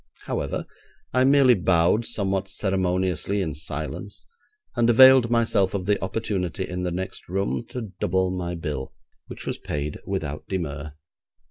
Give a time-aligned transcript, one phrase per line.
[0.23, 0.65] However,
[1.13, 4.25] I merely bowed somewhat ceremoniously in silence,
[4.75, 8.93] and availed myself of the opportunity in the next room to double my bill,
[9.27, 10.93] which was paid without demur.